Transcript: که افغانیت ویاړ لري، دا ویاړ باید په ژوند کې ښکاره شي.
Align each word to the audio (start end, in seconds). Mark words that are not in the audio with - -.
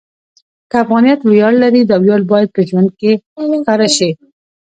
که 0.69 0.75
افغانیت 0.83 1.19
ویاړ 1.23 1.53
لري، 1.63 1.81
دا 1.85 1.95
ویاړ 2.03 2.21
باید 2.31 2.49
په 2.55 2.61
ژوند 2.69 2.89
کې 2.99 3.11
ښکاره 3.59 3.87
شي. 3.97 4.09